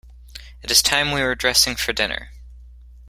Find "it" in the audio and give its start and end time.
0.63-0.71